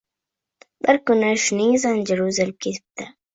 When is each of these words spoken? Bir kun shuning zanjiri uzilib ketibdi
Bir 0.87 0.99
kun 1.09 1.21
shuning 1.43 1.75
zanjiri 1.85 2.27
uzilib 2.31 2.59
ketibdi 2.69 3.09